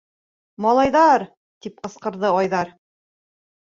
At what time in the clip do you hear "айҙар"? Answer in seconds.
2.41-2.77